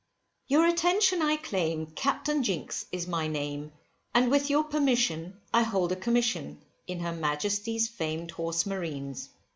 [0.47, 3.71] Your attention I claim, Captain Jinks is my name,
[4.15, 9.29] and with your permission, I hold a commission, in Her Majesty's famed horse marines.